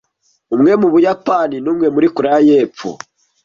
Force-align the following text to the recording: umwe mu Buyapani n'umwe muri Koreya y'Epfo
umwe 0.55 0.71
mu 0.81 0.87
Buyapani 0.93 1.57
n'umwe 1.63 1.87
muri 1.95 2.07
Koreya 2.15 2.39
y'Epfo 2.47 2.89